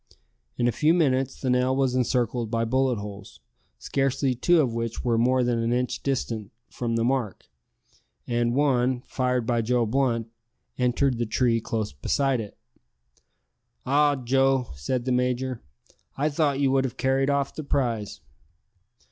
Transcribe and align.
In 0.57 0.67
a 0.67 0.71
few 0.71 0.95
minutes 0.95 1.39
the 1.39 1.51
nail 1.51 1.75
was 1.75 1.93
encircled 1.93 2.49
by 2.49 2.65
bullet 2.65 2.97
holes, 2.97 3.39
scarcely 3.77 4.33
two 4.33 4.59
of 4.59 4.73
which 4.73 5.03
were 5.05 5.15
more 5.15 5.43
than 5.43 5.59
an 5.59 5.71
inch 5.71 6.01
distant 6.01 6.51
from 6.71 6.95
the 6.95 7.03
mark, 7.03 7.45
and 8.25 8.55
one 8.55 9.01
fired 9.03 9.45
by 9.45 9.61
Joe 9.61 9.85
Blunt 9.85 10.31
entered 10.75 11.19
the 11.19 11.27
tree 11.27 11.61
close 11.61 11.93
beside 11.93 12.41
it. 12.41 12.57
"Ah, 13.85 14.15
Joe!" 14.15 14.71
said 14.73 15.05
the 15.05 15.11
major, 15.11 15.61
"I 16.17 16.29
thought 16.29 16.59
you 16.59 16.71
would 16.71 16.83
have 16.83 16.97
carried 16.97 17.29
off 17.29 17.53
the 17.53 17.63
prize." 17.63 18.21